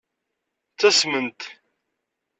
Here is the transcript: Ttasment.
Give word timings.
Ttasment. 0.73 1.41